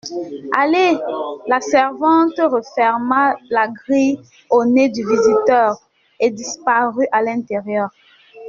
[0.57, 0.97] Allez!
[1.45, 5.77] La servante referma la grille au nez du visiteur
[6.19, 7.89] et disparut à l'intérieur.